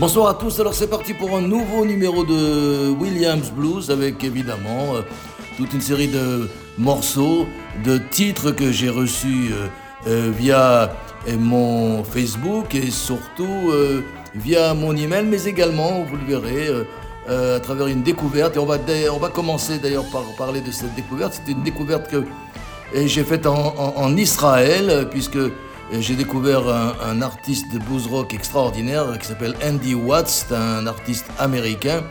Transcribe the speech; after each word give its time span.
Bonsoir 0.00 0.28
à 0.28 0.34
tous, 0.34 0.60
alors 0.60 0.74
c'est 0.74 0.86
parti 0.86 1.12
pour 1.12 1.36
un 1.36 1.40
nouveau 1.40 1.84
numéro 1.84 2.22
de 2.22 2.88
Williams 2.88 3.50
Blues 3.50 3.90
avec 3.90 4.22
évidemment 4.22 4.94
euh, 4.94 5.02
toute 5.56 5.72
une 5.72 5.80
série 5.80 6.06
de 6.06 6.48
morceaux, 6.78 7.48
de 7.84 7.98
titres 7.98 8.52
que 8.52 8.70
j'ai 8.70 8.90
reçus 8.90 9.50
euh, 9.50 9.66
euh, 10.06 10.30
via 10.30 10.92
mon 11.36 12.04
Facebook 12.04 12.76
et 12.76 12.92
surtout 12.92 13.72
via 14.36 14.72
mon 14.72 14.96
email, 14.96 15.26
mais 15.26 15.42
également, 15.44 16.04
vous 16.04 16.16
le 16.16 16.24
verrez, 16.24 16.68
à 17.28 17.58
travers 17.60 17.88
une 17.88 18.02
découverte. 18.02 18.56
Et 18.56 18.60
on 18.60 18.64
va, 18.66 18.78
on 19.12 19.18
va 19.18 19.28
commencer 19.28 19.78
d'ailleurs 19.78 20.06
par 20.10 20.22
parler 20.38 20.60
de 20.60 20.70
cette 20.70 20.94
découverte. 20.94 21.34
C'était 21.34 21.52
une 21.52 21.64
découverte 21.64 22.08
que 22.08 22.24
j'ai 22.94 23.24
faite 23.24 23.46
en 23.46 24.16
Israël, 24.16 25.08
puisque 25.10 25.38
j'ai 25.92 26.14
découvert 26.14 26.62
un, 26.68 27.22
artiste 27.22 27.72
de 27.72 27.78
blues 27.78 28.06
rock 28.06 28.34
extraordinaire 28.34 29.18
qui 29.18 29.26
s'appelle 29.26 29.54
Andy 29.64 29.94
Watts, 29.94 30.28
c'est 30.28 30.54
un 30.54 30.86
artiste 30.86 31.26
américain 31.38 32.02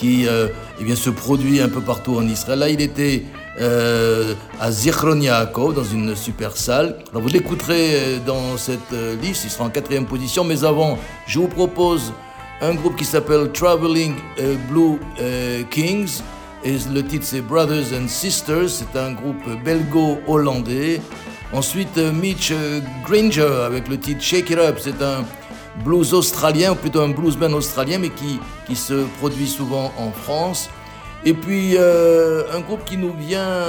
qui 0.00 0.26
euh, 0.26 0.48
eh 0.80 0.84
bien, 0.84 0.96
se 0.96 1.10
produit 1.10 1.60
un 1.60 1.68
peu 1.68 1.82
partout 1.82 2.16
en 2.16 2.26
Israël. 2.26 2.58
Là, 2.58 2.70
il 2.70 2.80
était 2.80 3.24
euh, 3.60 4.34
à 4.58 4.72
Zichron 4.72 5.20
Yaakov, 5.20 5.74
dans 5.74 5.84
une 5.84 6.16
super 6.16 6.56
salle. 6.56 6.96
Alors, 7.10 7.22
vous 7.22 7.28
l'écouterez 7.28 7.90
euh, 7.92 8.18
dans 8.26 8.56
cette 8.56 8.92
liste, 9.20 9.44
il 9.44 9.50
sera 9.50 9.64
en 9.64 9.68
quatrième 9.68 10.06
position. 10.06 10.42
Mais 10.42 10.64
avant, 10.64 10.98
je 11.26 11.38
vous 11.38 11.48
propose 11.48 12.14
un 12.62 12.74
groupe 12.74 12.96
qui 12.96 13.04
s'appelle 13.04 13.52
Traveling 13.52 14.14
Blue 14.70 14.98
Kings. 15.70 16.22
Le 16.64 17.02
titre 17.02 17.24
c'est 17.26 17.40
Brothers 17.40 17.92
and 17.94 18.08
Sisters, 18.08 18.68
c'est 18.68 18.98
un 18.98 19.12
groupe 19.12 19.44
belgo-hollandais 19.64 21.00
Ensuite, 21.52 21.98
euh, 21.98 22.12
Mitch 22.12 22.52
euh, 22.52 22.80
Granger 23.04 23.64
avec 23.66 23.88
le 23.88 23.98
titre 23.98 24.22
Shake 24.22 24.50
It 24.50 24.58
Up. 24.58 24.78
C'est 24.80 25.02
un 25.02 25.24
blues 25.84 26.14
australien, 26.14 26.72
ou 26.72 26.74
plutôt 26.76 27.00
un 27.00 27.08
bluesman 27.08 27.52
australien, 27.54 27.98
mais 27.98 28.10
qui, 28.10 28.38
qui 28.66 28.76
se 28.76 29.04
produit 29.18 29.48
souvent 29.48 29.92
en 29.98 30.12
France. 30.12 30.70
Et 31.24 31.34
puis, 31.34 31.76
euh, 31.76 32.44
un 32.54 32.60
groupe 32.60 32.84
qui 32.84 32.96
nous 32.96 33.12
vient, 33.12 33.64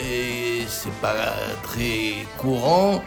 et 0.00 0.64
c'est 0.66 0.92
pas 1.00 1.14
très 1.62 2.26
courant, 2.36 3.02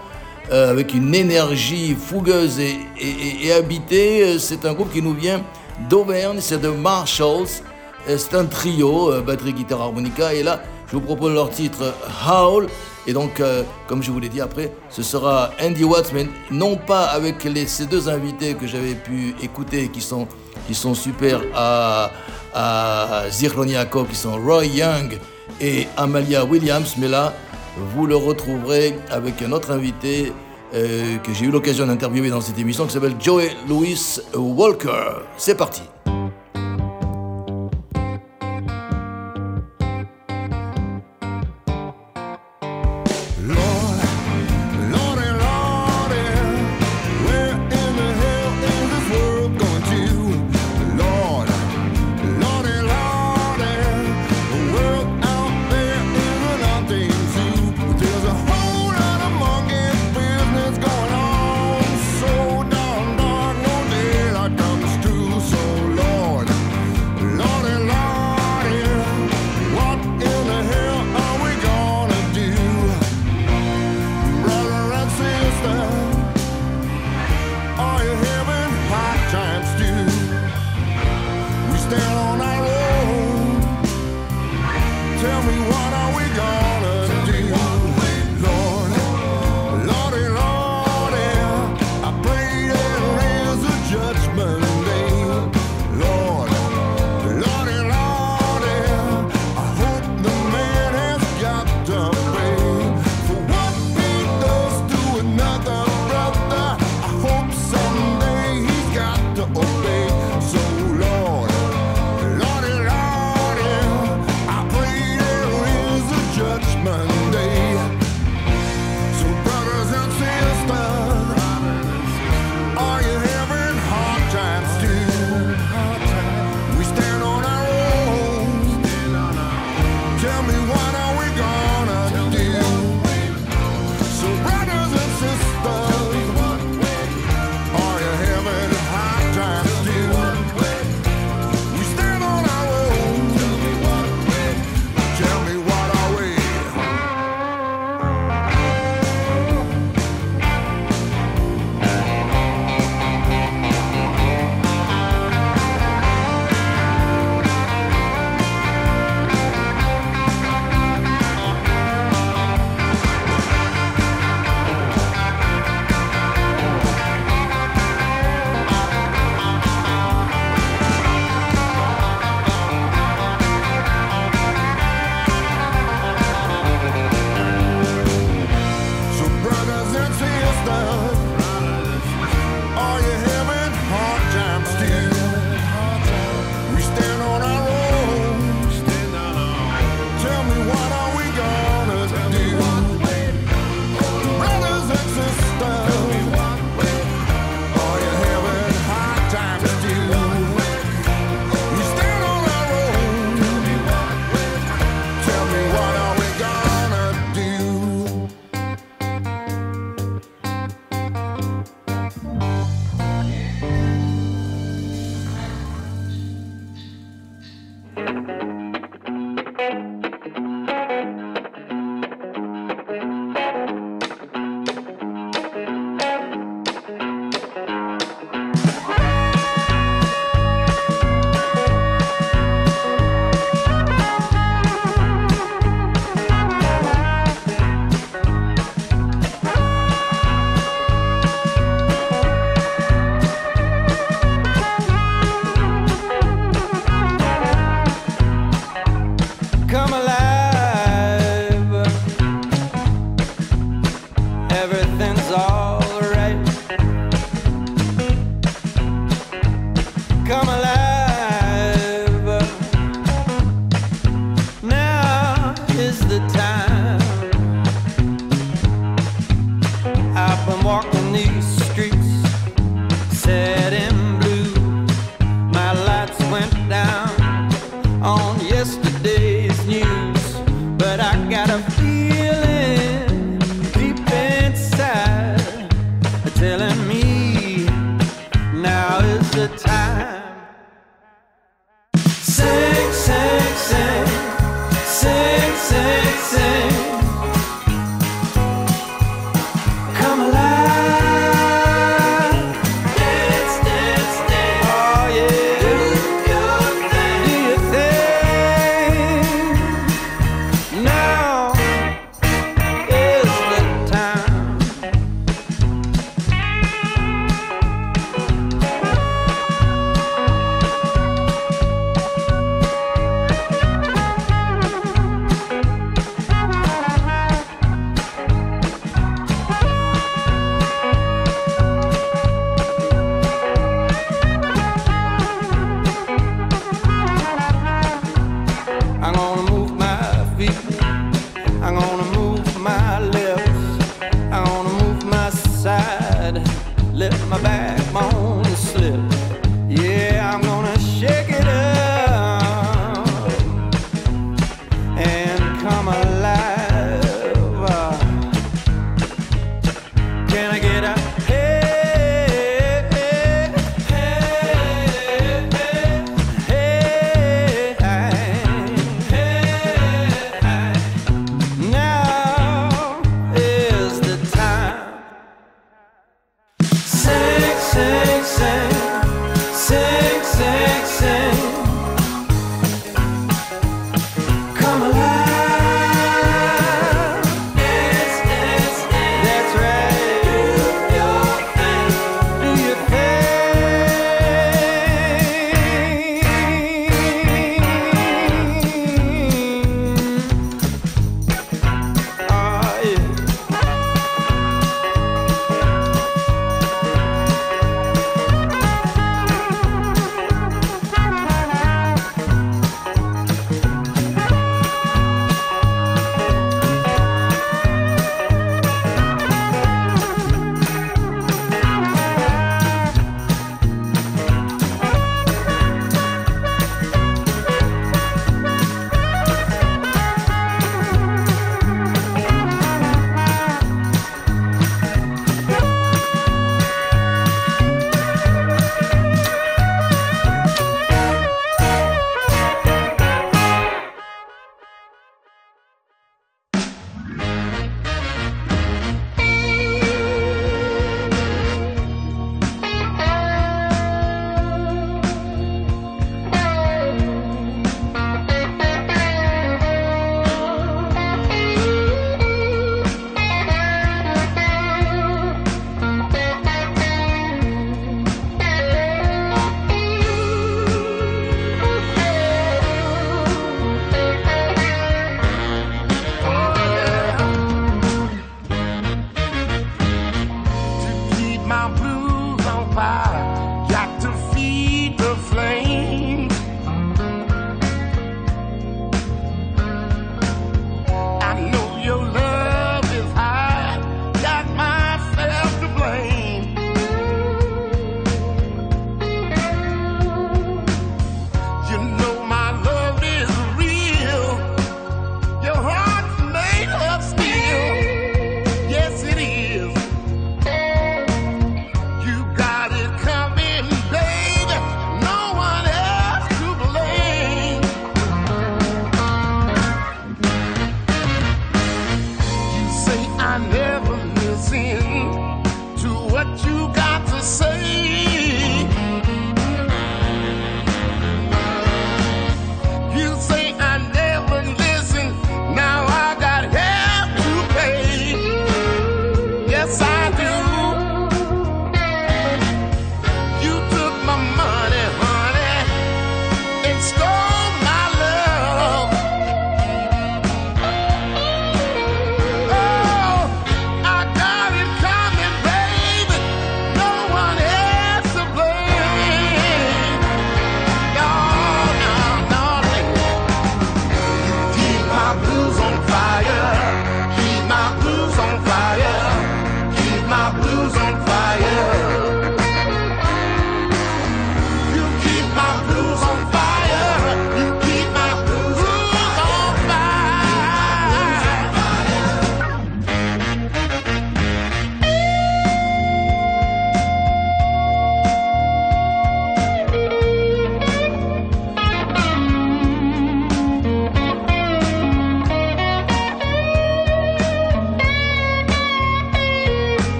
avec 0.50 0.94
une 0.94 1.14
énergie 1.14 1.96
fougueuse 1.96 2.60
et, 2.60 2.80
et 3.00 3.54
habitée. 3.54 4.40
C'est 4.40 4.66
un 4.66 4.74
groupe 4.74 4.92
qui 4.92 5.02
nous 5.02 5.14
vient 5.14 5.44
d'Auvergne, 5.90 6.40
c'est 6.42 6.60
de 6.60 6.70
Marshalls. 6.70 7.62
C'est 8.08 8.36
un 8.36 8.46
trio, 8.46 9.22
batterie, 9.22 9.54
guitare, 9.54 9.82
harmonica. 9.82 10.34
Et 10.34 10.44
là, 10.44 10.62
je 10.88 10.98
vous 10.98 11.02
propose 11.02 11.34
leur 11.34 11.50
titre 11.50 11.94
Howl. 12.28 12.68
Et 13.08 13.14
donc, 13.14 13.40
euh, 13.40 13.64
comme 13.88 14.04
je 14.04 14.12
vous 14.12 14.20
l'ai 14.20 14.30
dit 14.30 14.42
après, 14.42 14.72
ce 14.90 15.02
sera 15.02 15.52
Andy 15.62 15.84
Watts, 15.84 16.12
mais 16.14 16.28
non 16.52 16.76
pas 16.76 17.06
avec 17.06 17.48
ces 17.66 17.86
deux 17.86 18.10
invités 18.10 18.54
que 18.54 18.68
j'avais 18.68 18.94
pu 18.94 19.34
écouter, 19.42 19.90
qui 19.90 20.02
sont, 20.02 20.28
qui 20.68 20.76
sont 20.76 20.94
super 20.94 21.42
à, 21.56 22.12
à 22.54 23.24
qui 23.30 24.16
sont 24.16 24.38
Roy 24.38 24.66
Young 24.66 25.18
et 25.60 25.88
Amalia 25.98 26.46
Williams, 26.46 26.96
mais 26.98 27.08
là, 27.08 27.34
vous 27.96 28.06
le 28.06 28.16
retrouverez 28.16 28.96
avec 29.10 29.42
un 29.42 29.52
autre 29.52 29.72
invité 29.72 30.32
euh, 30.74 31.18
que 31.18 31.34
j'ai 31.34 31.46
eu 31.46 31.52
l'occasion 31.52 31.88
d'interviewer 31.88 32.30
dans 32.30 32.42
cette 32.42 32.60
émission 32.60 32.86
qui 32.86 32.94
s'appelle 32.94 33.16
Joey 33.20 33.52
Louis 33.68 34.20
Walker. 34.36 35.24
C'est 35.38 35.56
parti. 35.56 35.82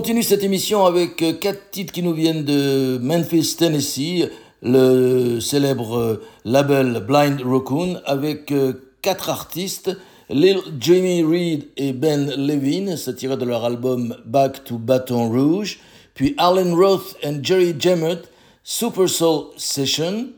Continue 0.00 0.22
cette 0.22 0.42
émission 0.42 0.86
avec 0.86 1.20
euh, 1.20 1.34
quatre 1.34 1.70
titres 1.70 1.92
qui 1.92 2.02
nous 2.02 2.14
viennent 2.14 2.42
de 2.42 2.98
Memphis, 3.02 3.54
Tennessee, 3.58 4.30
le 4.62 5.40
célèbre 5.40 5.94
euh, 5.94 6.22
label 6.46 7.04
Blind 7.06 7.42
Raccoon, 7.44 8.00
avec 8.06 8.50
euh, 8.50 8.94
quatre 9.02 9.28
artistes, 9.28 9.94
Lil 10.30 10.56
Jamie 10.80 11.22
Reed 11.22 11.68
et 11.76 11.92
Ben 11.92 12.30
Levine, 12.34 12.96
ça 12.96 13.12
tirait 13.12 13.36
de 13.36 13.44
leur 13.44 13.62
album 13.66 14.16
Back 14.24 14.64
to 14.64 14.78
Baton 14.78 15.28
Rouge, 15.28 15.80
puis 16.14 16.34
Alan 16.38 16.74
Roth 16.74 17.14
et 17.22 17.34
Jerry 17.42 17.74
Jemmett, 17.78 18.20
Super 18.64 19.06
Soul 19.06 19.48
Session, 19.58 20.28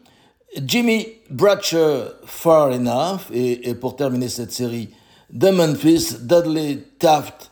Jimmy 0.66 1.06
Bratcher, 1.30 2.06
Far 2.24 2.72
Enough, 2.72 3.30
et, 3.32 3.70
et 3.70 3.76
pour 3.76 3.94
terminer 3.94 4.28
cette 4.28 4.50
série, 4.50 4.88
de 5.32 5.50
Memphis, 5.50 6.16
Dudley 6.20 6.78
Taft, 6.98 7.51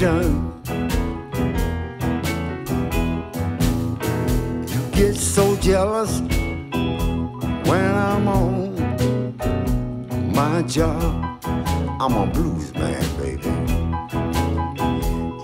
done. 0.00 0.50
You 4.66 4.80
get 4.92 5.14
so 5.14 5.56
jealous 5.56 6.20
when 7.68 7.94
I'm 7.94 8.26
on 8.26 9.36
my 10.32 10.62
job. 10.62 11.44
I'm 12.00 12.16
a 12.16 12.26
blues 12.32 12.72
man, 12.72 13.04
baby. 13.18 13.50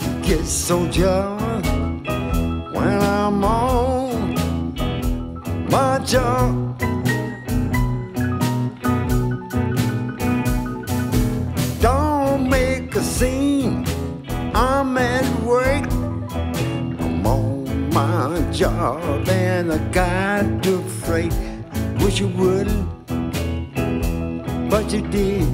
You 0.07 0.21
get 0.23 0.47
so 0.47 0.89
jealous 0.89 1.67
when 2.73 2.99
I'm 2.99 3.45
on 3.45 4.75
my 5.69 5.99
job. 5.99 6.66
And 19.71 19.83
I 19.83 19.93
got 19.93 20.65
freight. 21.05 21.35
Wish 22.01 22.21
you 22.21 22.29
wouldn't, 22.29 23.07
but 24.71 24.93
you 24.93 25.01
did, 25.09 25.49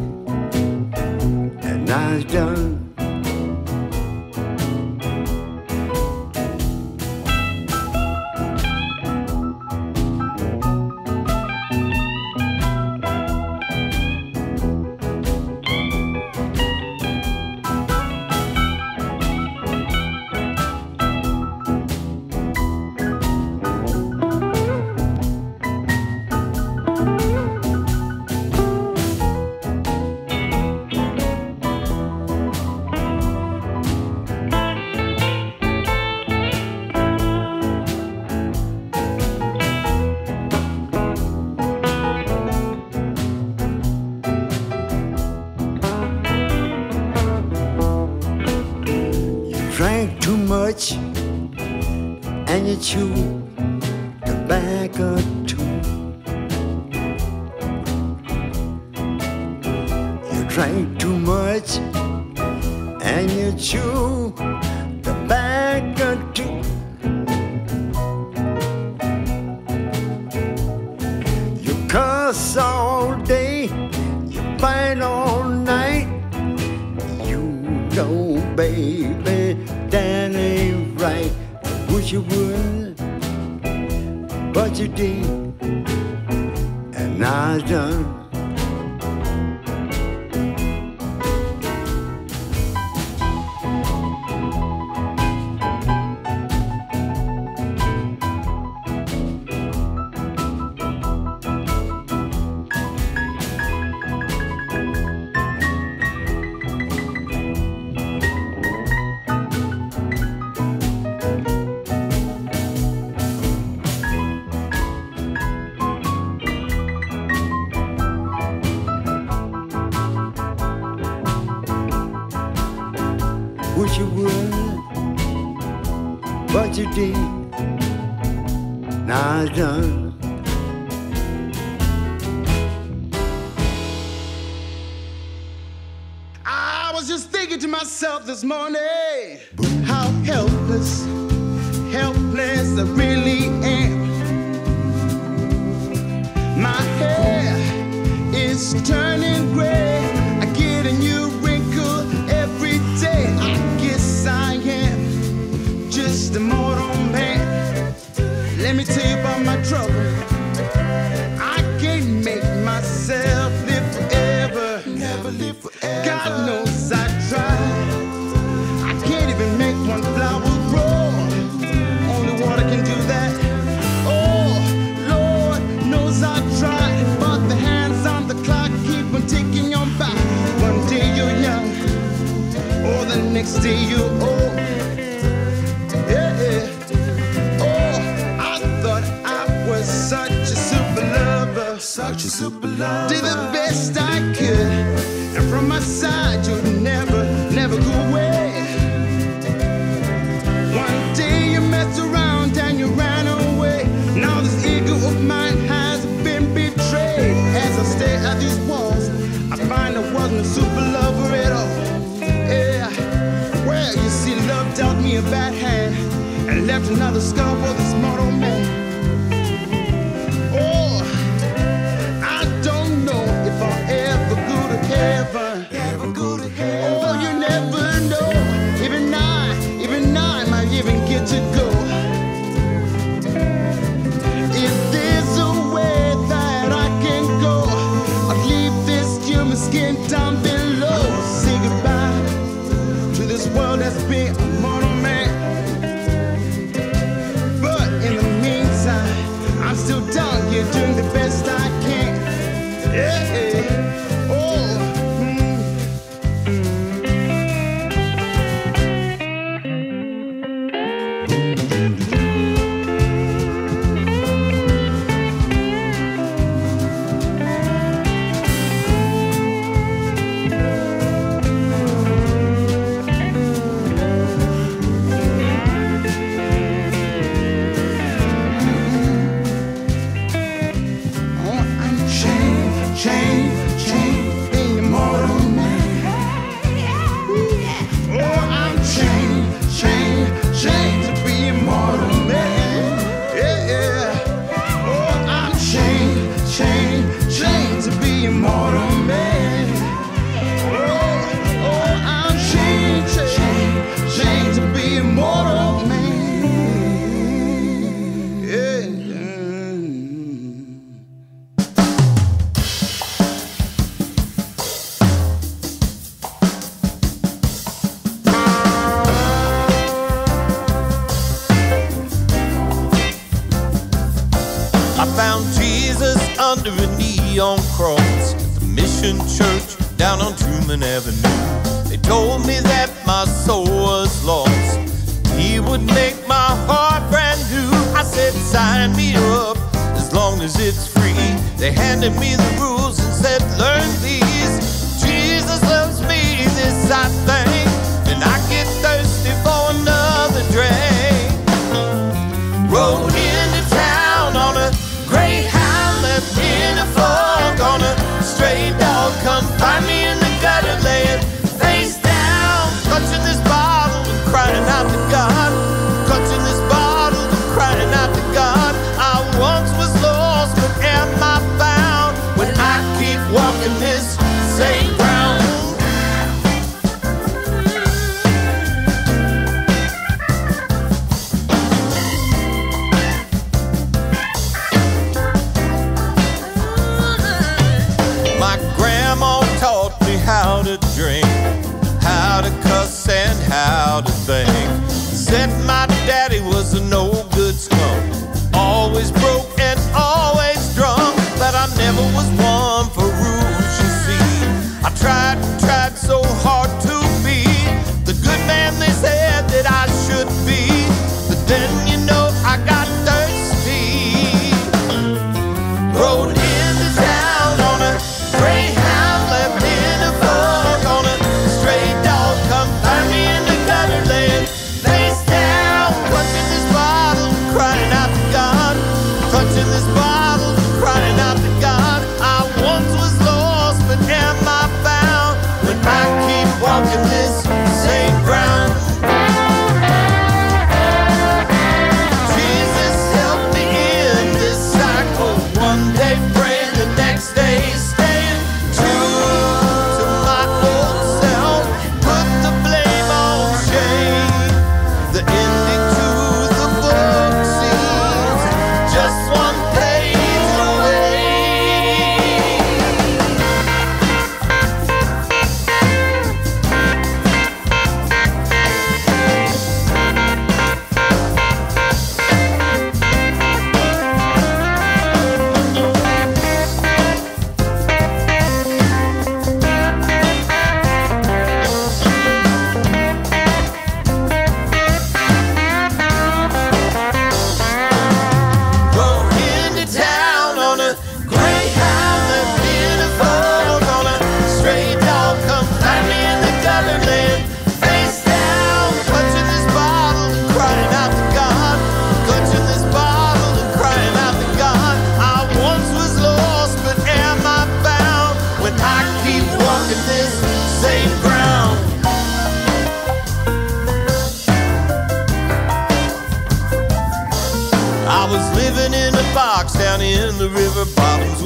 day 85.02 85.31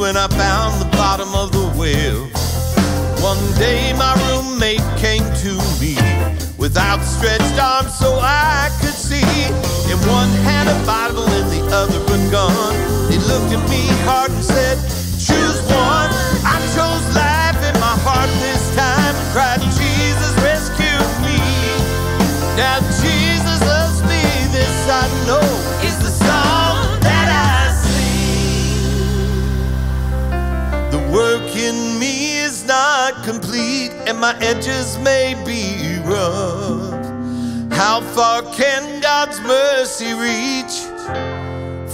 when 0.07 0.16
I 0.16 0.29
found 0.29 0.81
the 0.81 0.87
bottom 0.97 1.35
of 1.35 1.51
the 1.51 1.66
well. 1.75 2.23
One 3.27 3.42
day 3.59 3.92
my 3.99 4.14
roommate 4.31 4.87
came 5.03 5.27
to 5.42 5.53
me 5.83 5.99
with 6.57 6.79
outstretched 6.79 7.59
arms 7.59 7.92
so 7.99 8.14
I 8.23 8.71
could 8.81 8.95
see. 8.95 9.27
And 9.90 9.99
one 10.07 10.31
had 10.47 10.71
a 10.71 10.79
Bible 10.87 11.27
and 11.27 11.51
the 11.51 11.62
other 11.75 11.99
a 11.99 12.31
gun. 12.31 12.55
He 13.11 13.19
looked 13.19 13.51
at 13.51 13.69
me 13.69 13.83
hard 14.07 14.31
and 14.31 14.45
said, 14.45 14.79
complete 33.24 33.90
and 34.07 34.18
my 34.20 34.37
edges 34.40 34.98
may 34.98 35.35
be 35.44 35.98
rough. 36.05 37.72
How 37.72 38.00
far 38.00 38.42
can 38.55 39.00
God's 39.00 39.40
mercy 39.40 40.12
reach? 40.14 40.76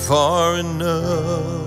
Far 0.07 0.59
enough. 0.59 1.62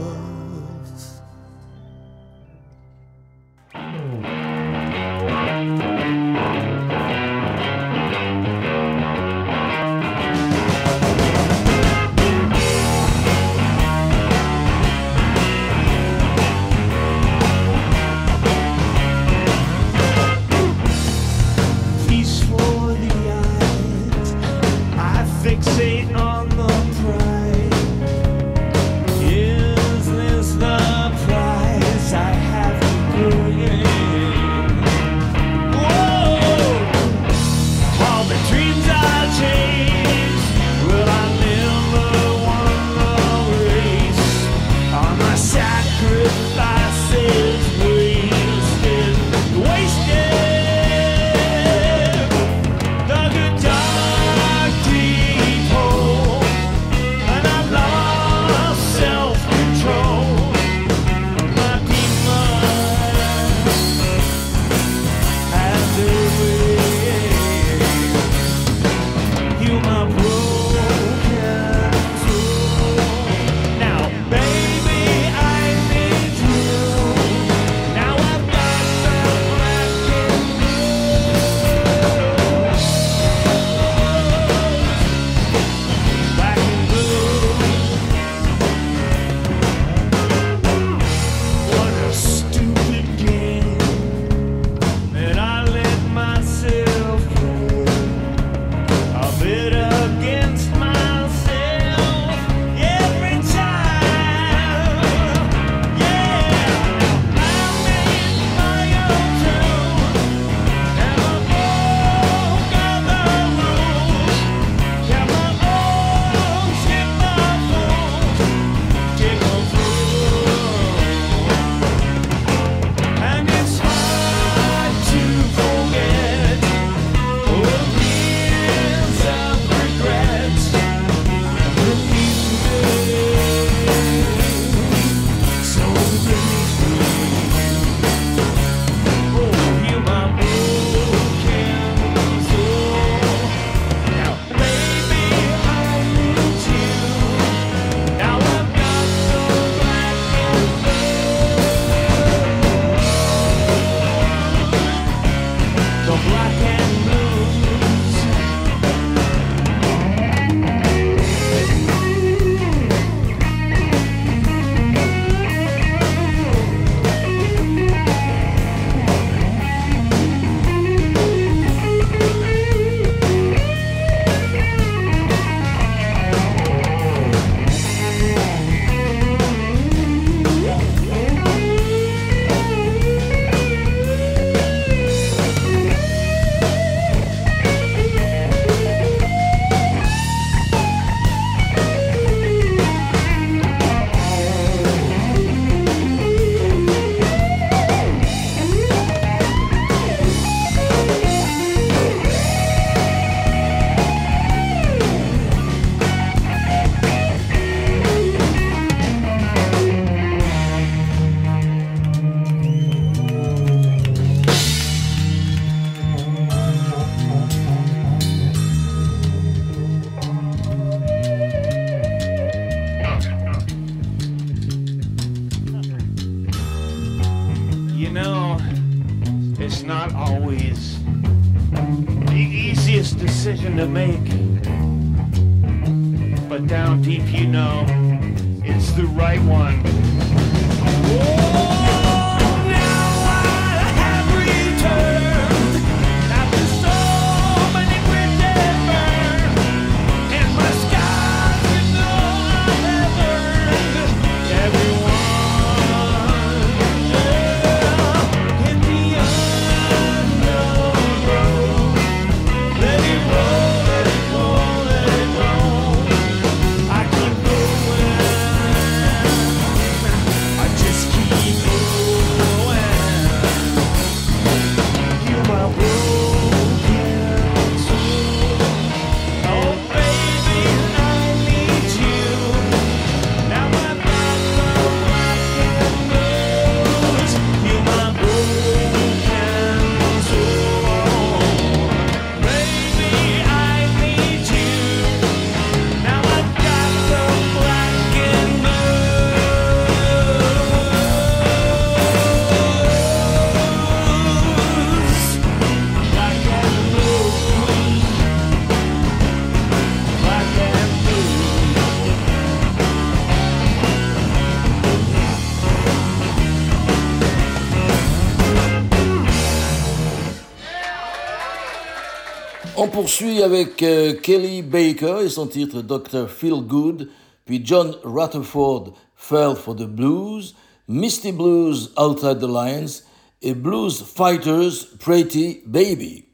poursuit 322.96 323.44
avec 323.44 323.84
euh, 323.84 324.14
Kelly 324.14 324.62
Baker 324.62 325.18
et 325.22 325.28
son 325.28 325.48
titre 325.48 325.82
Dr. 325.82 326.30
Feel 326.30 326.62
Good, 326.66 327.10
puis 327.44 327.60
John 327.62 327.94
Rutherford 328.06 328.94
Fell 329.18 329.54
for 329.54 329.76
the 329.76 329.84
Blues, 329.84 330.56
Misty 330.88 331.34
Blues 331.34 331.92
Outside 331.98 332.40
the 332.40 332.48
Lines 332.48 333.04
et 333.42 333.54
Blues 333.54 334.02
Fighters 334.02 334.86
Pretty 334.98 335.62
Baby. 335.66 336.25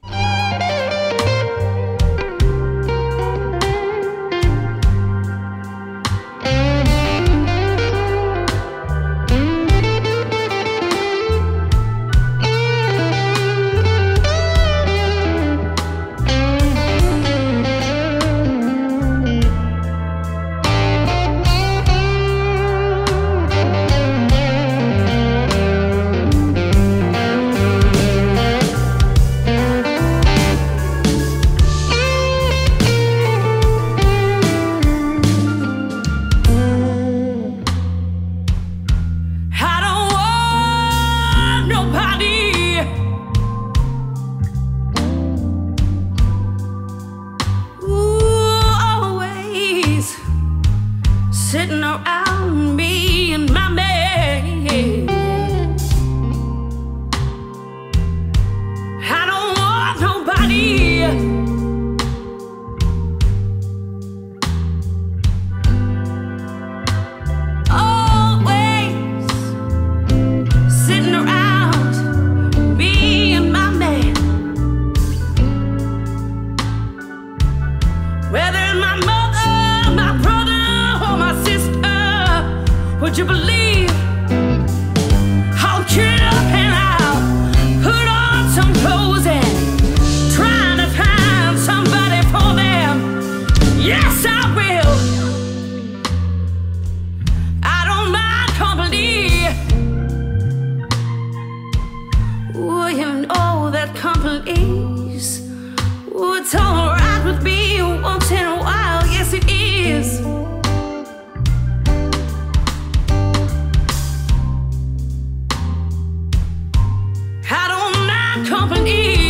company. 118.51 119.20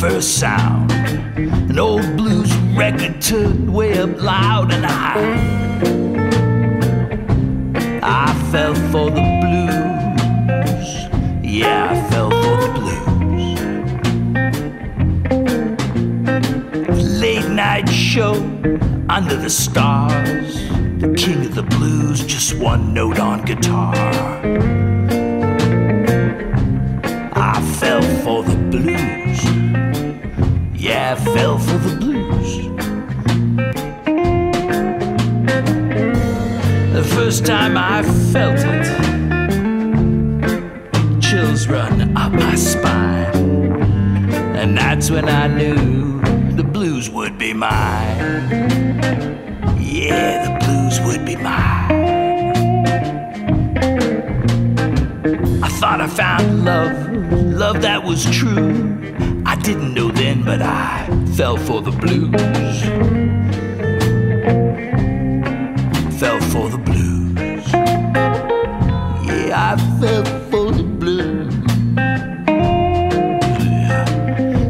First 0.00 0.38
sound. 0.38 0.92
An 1.70 1.78
old 1.78 2.16
blues 2.16 2.54
record 2.76 3.20
turned 3.20 3.72
way 3.72 3.98
up 3.98 4.20
loud, 4.20 4.72
and 4.72 4.86
I, 4.86 5.14
I 8.02 8.34
fell 8.50 8.74
for 8.92 9.10
the 9.10 9.22
blues. 9.40 10.88
Yeah, 11.42 11.90
I 11.90 12.10
fell 12.10 12.30
for 12.30 12.56
the 12.64 12.70
blues. 16.88 17.20
Late 17.20 17.48
night 17.48 17.88
show 17.88 18.34
under 19.08 19.36
the 19.36 19.50
stars. 19.50 20.54
The 20.98 21.14
king 21.16 21.46
of 21.46 21.54
the 21.54 21.62
blues, 21.62 22.24
just 22.24 22.54
one 22.54 22.92
note 22.94 23.18
on 23.18 23.44
guitar. 23.44 23.94
I 31.08 31.14
fell 31.14 31.58
for 31.58 31.78
the 31.78 31.96
blues. 31.96 32.68
The 36.92 37.02
first 37.14 37.46
time 37.46 37.78
I 37.78 38.02
felt 38.30 38.58
it, 38.58 38.84
chills 41.22 41.66
run 41.66 42.14
up 42.14 42.32
my 42.32 42.54
spine. 42.56 43.80
And 44.54 44.76
that's 44.76 45.10
when 45.10 45.30
I 45.30 45.46
knew 45.46 46.20
the 46.56 46.62
blues 46.62 47.08
would 47.08 47.38
be 47.38 47.54
mine. 47.54 48.50
Yeah, 49.80 50.44
the 50.44 50.58
blues 50.62 51.00
would 51.06 51.24
be 51.24 51.36
mine. 51.36 51.90
I 55.64 55.68
thought 55.80 56.02
I 56.02 56.06
found 56.06 56.66
love, 56.66 56.92
love 57.32 57.80
that 57.80 58.04
was 58.04 58.26
true. 58.26 59.07
I 60.62 61.06
fell 61.36 61.56
for 61.56 61.80
the 61.80 61.90
blues. 61.90 62.80
Fell 66.18 66.40
for 66.52 66.68
the 66.68 66.78
blues. 66.78 67.72
Yeah, 69.26 69.72
I 69.72 69.76
fell 70.00 70.24
for 70.50 70.72
the 70.72 70.82
blues. 70.82 71.54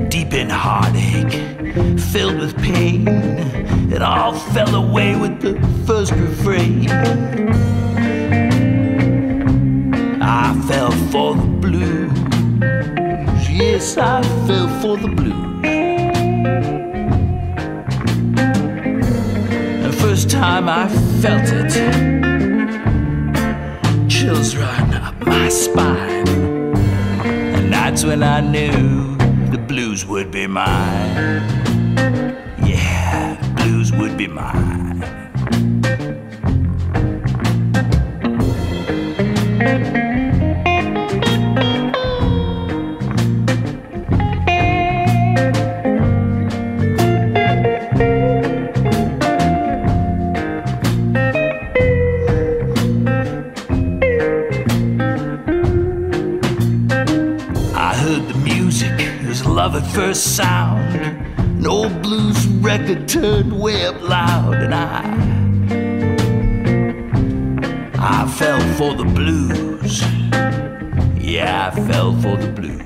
Deep 0.09 0.33
in 0.35 0.51
heartache, 0.51 1.33
filled 2.13 2.39
with 2.39 2.57
pain, 2.59 3.09
it 3.93 4.03
all 4.03 4.35
fell 4.35 4.75
away 4.75 5.17
with 5.17 5.41
the 5.41 5.55
first 5.87 6.13
refrain. 6.13 6.89
I 10.21 10.55
fell 10.69 10.93
for 11.11 11.35
the 11.35 11.47
blues. 11.65 12.19
Yes, 13.49 13.97
I 13.97 14.23
fell 14.47 14.69
for 14.81 14.97
the 14.97 15.09
blues. 15.09 15.78
Time 20.39 20.69
I 20.69 20.87
felt 21.21 21.49
it, 21.51 21.73
chills 24.09 24.55
run 24.55 24.95
up 24.95 25.17
my 25.27 25.49
spine. 25.49 26.29
And 27.57 27.73
that's 27.73 28.05
when 28.05 28.23
I 28.23 28.41
knew 28.41 29.17
the 29.51 29.59
blues 29.59 30.07
would 30.07 30.31
be 30.31 30.47
mine. 30.47 31.43
Yeah, 32.65 33.37
blues 33.57 33.91
would 33.91 34.17
be 34.17 34.29
mine. 34.29 34.78
Sound. 60.19 60.97
An 61.39 61.67
old 61.67 62.03
blues 62.03 62.47
record 62.47 63.09
turned 63.09 63.53
way 63.59 63.87
up 63.87 64.01
loud, 64.03 64.55
and 64.55 64.75
I, 64.75 65.03
I 67.97 68.27
fell 68.27 68.61
for 68.77 68.95
the 68.95 69.05
blues. 69.05 70.03
Yeah, 71.23 71.71
I 71.73 71.81
fell 71.89 72.13
for 72.21 72.37
the 72.37 72.49
blues. 72.49 72.85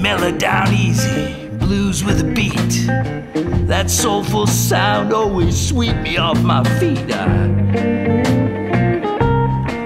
Mellow 0.00 0.32
down 0.36 0.72
easy, 0.72 1.48
blues 1.58 2.02
with 2.02 2.20
a 2.20 2.32
beat. 2.34 2.86
That 3.66 3.90
soulful 3.90 4.46
sound 4.46 5.12
always 5.12 5.68
sweep 5.68 5.96
me 5.96 6.16
off 6.16 6.42
my 6.42 6.64
feet. 6.78 7.12
I, 7.12 7.48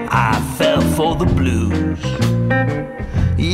I 0.09 0.55
fell 0.57 0.81
for 0.81 1.15
the 1.15 1.25
blues. 1.25 1.74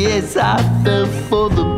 Yes, 0.02 0.36
I 0.36 0.58
fell 0.84 1.06
for 1.30 1.71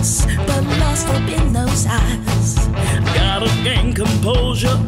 but 0.00 0.64
lost 0.78 1.08
up 1.08 1.28
in 1.28 1.52
those 1.52 1.86
eyes. 1.86 2.68
Gotta 3.14 3.50
gain 3.62 3.92
composure 3.92 4.78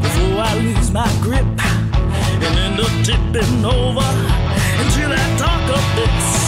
before 0.00 0.38
I 0.38 0.54
lose 0.62 0.92
my 0.92 1.10
grip 1.20 1.44
and 1.44 2.58
end 2.58 2.78
up 2.78 2.92
tipping 3.04 3.64
over 3.64 4.06
into 4.80 5.08
that 5.08 5.36
dark 5.36 5.64
abyss. 5.68 6.41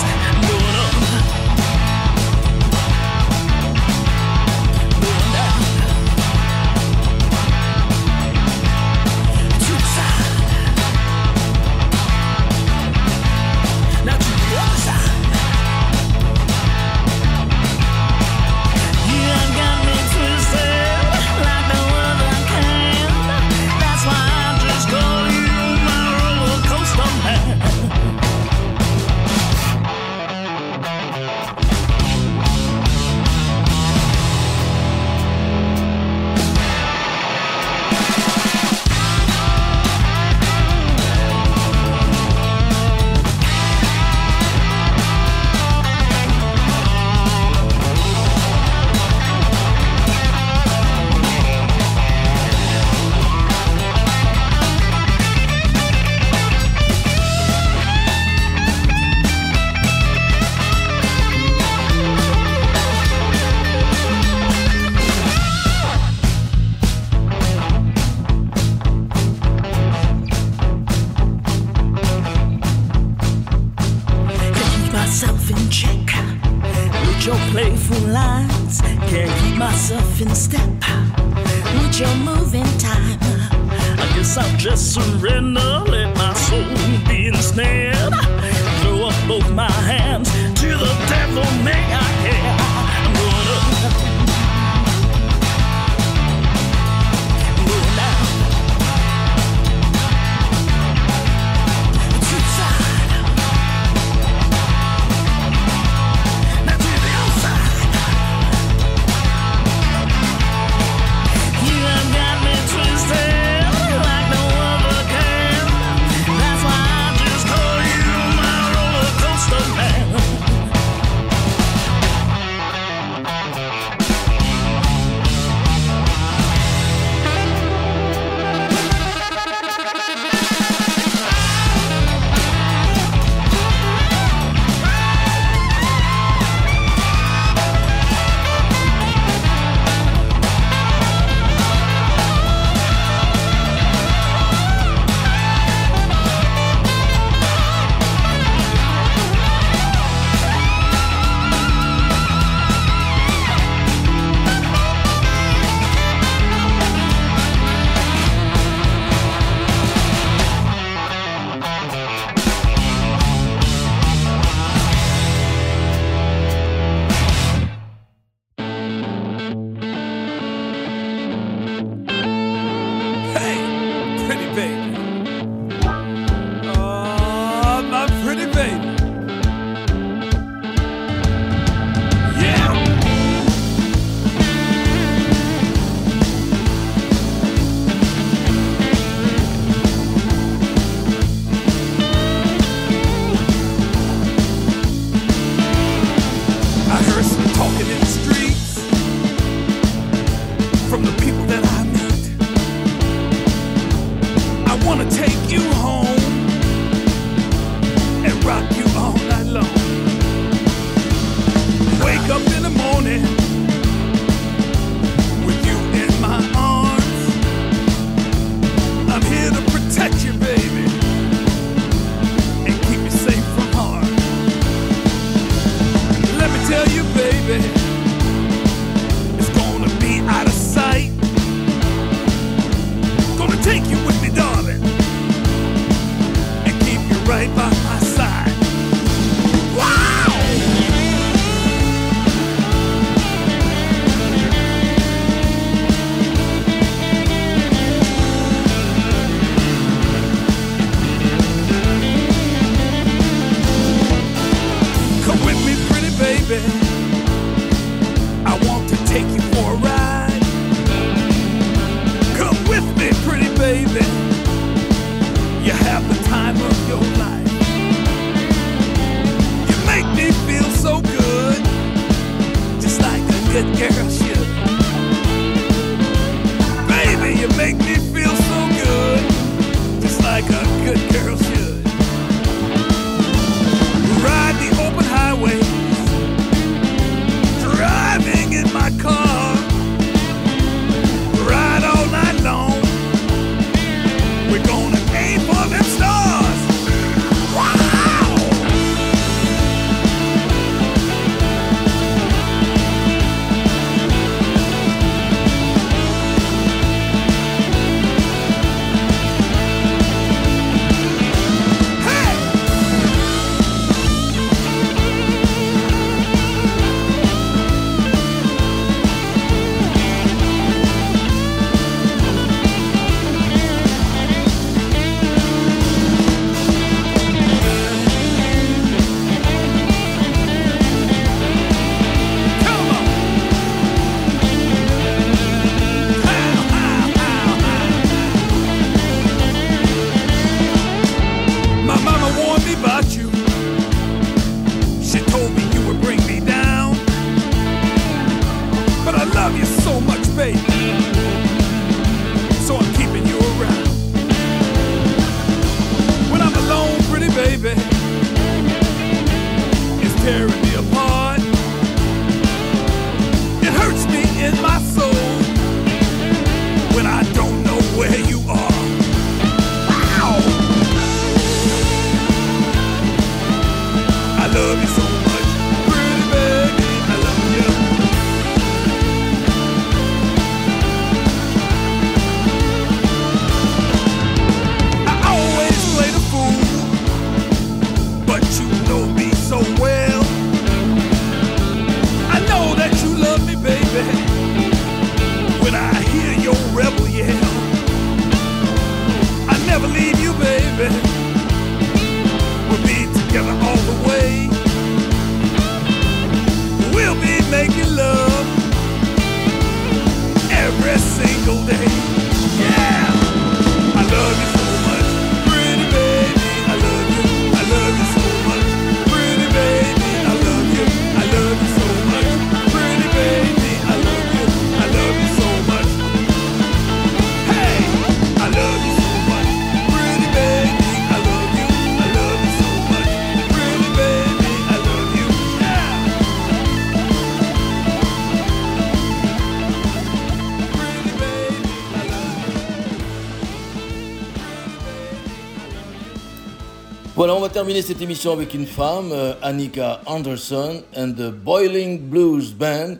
Terminer 447.54 447.82
cette 447.82 448.02
émission 448.02 448.32
avec 448.32 448.52
une 448.52 448.66
femme, 448.66 449.12
euh, 449.12 449.32
Annika 449.40 450.00
Anderson 450.06 450.82
and 450.96 451.12
the 451.12 451.30
Boiling 451.30 452.00
Blues 452.00 452.52
Band, 452.52 452.96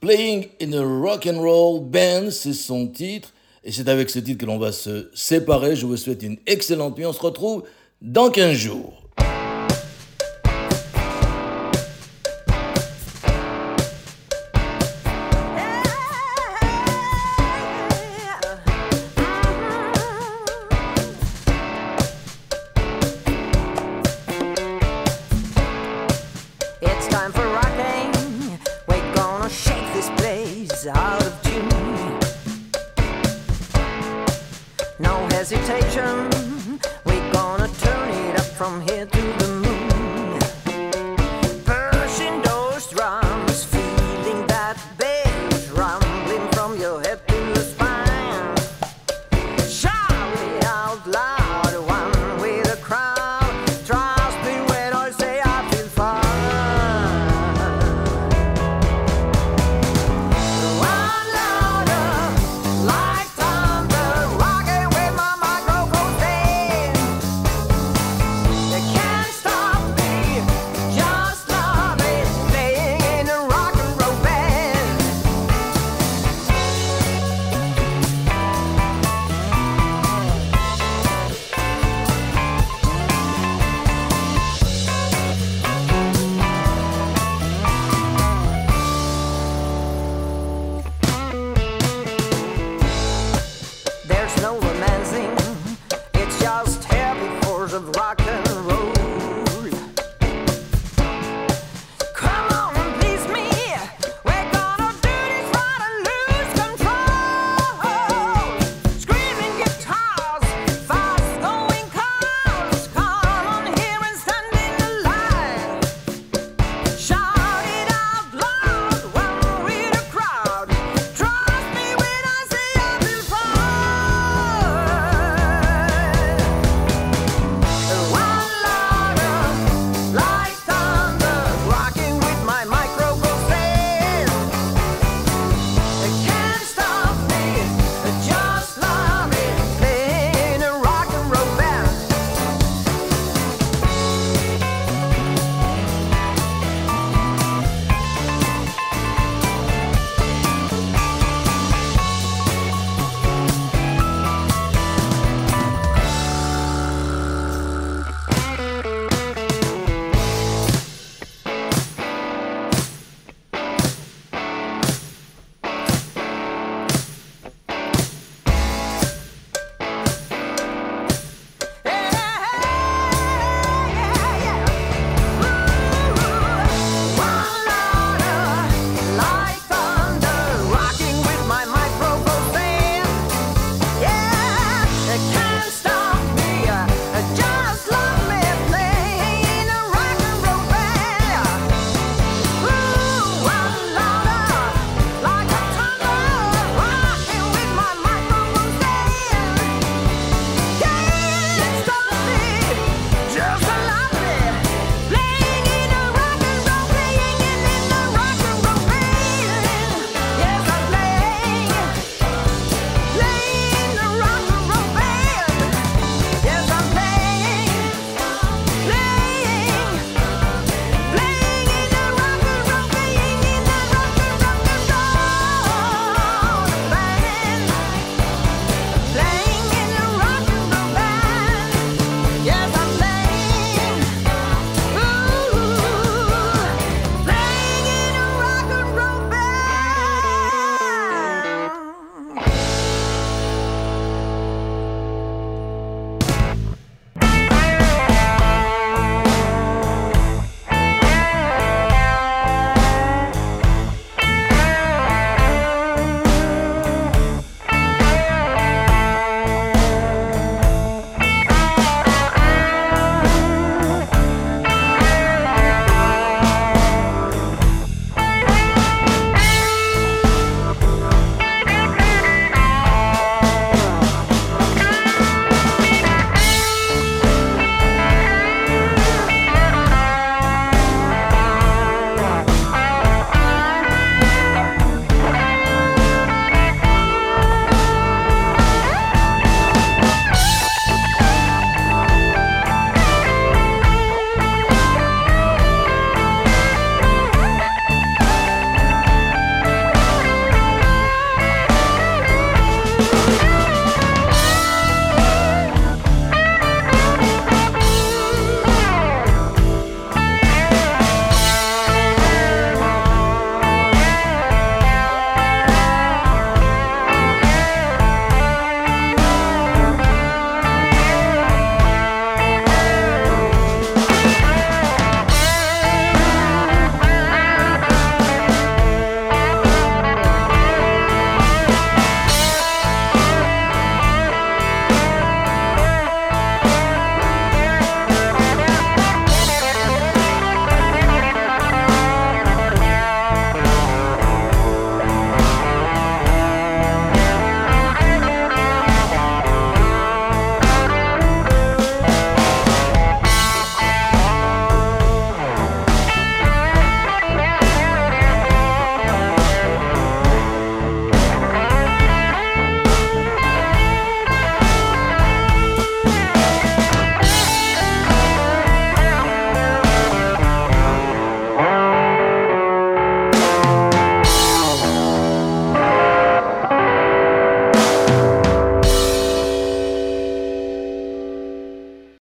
Playing 0.00 0.48
in 0.60 0.72
a 0.72 0.82
Rock 0.82 1.28
and 1.28 1.40
Roll 1.40 1.84
Band, 1.84 2.32
c'est 2.32 2.52
son 2.52 2.88
titre. 2.88 3.32
Et 3.62 3.70
c'est 3.70 3.88
avec 3.88 4.10
ce 4.10 4.18
titre 4.18 4.40
que 4.40 4.46
l'on 4.46 4.58
va 4.58 4.72
se 4.72 5.08
séparer. 5.14 5.76
Je 5.76 5.86
vous 5.86 5.96
souhaite 5.96 6.24
une 6.24 6.36
excellente 6.46 6.98
nuit. 6.98 7.06
On 7.06 7.12
se 7.12 7.20
retrouve 7.20 7.62
dans 8.00 8.28
15 8.28 8.56
jours. 8.56 9.01